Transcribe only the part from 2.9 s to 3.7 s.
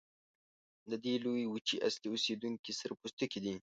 پوستکي دي.